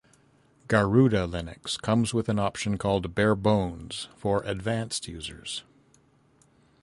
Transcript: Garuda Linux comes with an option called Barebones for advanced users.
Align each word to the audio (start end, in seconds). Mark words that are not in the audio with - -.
Garuda 0.67 1.27
Linux 1.27 1.79
comes 1.79 2.11
with 2.11 2.27
an 2.27 2.39
option 2.39 2.75
called 2.79 3.13
Barebones 3.13 4.07
for 4.17 4.41
advanced 4.45 5.07
users. 5.07 5.63